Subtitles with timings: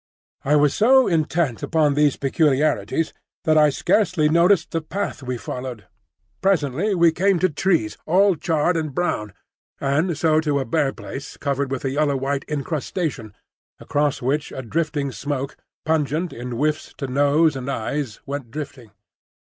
[0.43, 3.13] I was so intent upon these peculiarities
[3.43, 5.85] that I scarcely noticed the path we followed.
[6.41, 9.31] Presently we came to trees, all charred and brown,
[9.79, 13.35] and so to a bare place covered with a yellow white incrustation,
[13.79, 18.89] across which a drifting smoke, pungent in whiffs to nose and eyes, went drifting.